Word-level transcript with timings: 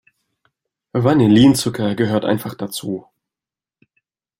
Vanillinzucker 0.95 1.93
gehört 1.93 2.25
einfach 2.25 2.55
dazu. 2.55 3.05